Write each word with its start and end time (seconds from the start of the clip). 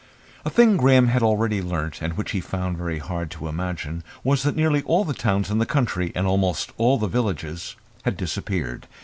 A 0.43 0.49
thing 0.49 0.77
Graham 0.77 1.09
had 1.09 1.21
already 1.21 1.61
learnt, 1.61 2.01
and 2.01 2.13
which 2.17 2.31
he 2.31 2.41
found 2.41 2.75
very 2.75 2.97
hard 2.97 3.29
to 3.29 3.47
imagine, 3.47 4.03
was 4.23 4.41
that 4.41 4.55
nearly 4.55 4.81
all 4.81 5.05
the 5.05 5.13
towns 5.13 5.51
in 5.51 5.59
the 5.59 5.63
country, 5.67 6.11
and 6.15 6.25
almost 6.25 6.71
all 6.77 6.97
the 6.97 7.05
villages, 7.05 7.75
had 8.01 8.17
disappeared. 8.17 8.87